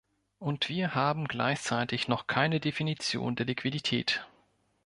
Und 0.39 0.67
wir 0.67 0.95
haben 0.95 1.27
gleichzeitig 1.27 2.07
noch 2.07 2.25
keine 2.25 2.59
Definition 2.59 3.35
der 3.35 3.45
Liquidität. 3.45 4.25